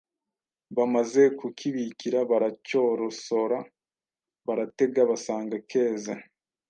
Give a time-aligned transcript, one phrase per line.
[0.75, 3.59] Bamaze kukibikira, baracyorosora,
[4.47, 6.13] baratega, basanga keze.